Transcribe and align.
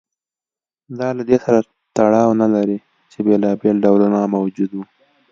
دا 0.99 1.09
له 1.17 1.23
دې 1.29 1.37
سره 1.45 1.59
تړاو 1.97 2.31
نه 2.41 2.47
لري 2.55 2.77
چې 3.11 3.17
بېلابېل 3.27 3.75
ډولونه 3.85 4.19
موجود 4.35 4.71
و 4.73 4.79